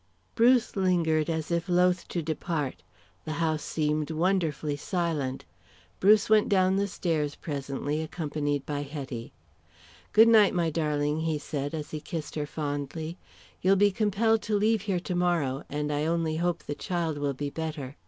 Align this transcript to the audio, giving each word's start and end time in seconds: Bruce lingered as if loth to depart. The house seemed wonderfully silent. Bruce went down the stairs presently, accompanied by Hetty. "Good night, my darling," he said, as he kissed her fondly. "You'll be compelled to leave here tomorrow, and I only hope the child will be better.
Bruce 0.33 0.75
lingered 0.75 1.29
as 1.29 1.51
if 1.51 1.69
loth 1.69 2.07
to 2.07 2.23
depart. 2.23 2.81
The 3.23 3.33
house 3.33 3.61
seemed 3.61 4.09
wonderfully 4.09 4.75
silent. 4.75 5.45
Bruce 5.99 6.27
went 6.27 6.49
down 6.49 6.75
the 6.75 6.87
stairs 6.87 7.35
presently, 7.35 8.01
accompanied 8.01 8.65
by 8.65 8.81
Hetty. 8.81 9.31
"Good 10.11 10.27
night, 10.27 10.55
my 10.55 10.71
darling," 10.71 11.19
he 11.19 11.37
said, 11.37 11.75
as 11.75 11.91
he 11.91 11.99
kissed 12.01 12.33
her 12.33 12.47
fondly. 12.47 13.19
"You'll 13.61 13.75
be 13.75 13.91
compelled 13.91 14.41
to 14.41 14.57
leave 14.57 14.81
here 14.81 14.99
tomorrow, 14.99 15.65
and 15.69 15.93
I 15.93 16.07
only 16.07 16.37
hope 16.37 16.63
the 16.63 16.73
child 16.73 17.19
will 17.19 17.35
be 17.35 17.51
better. 17.51 17.95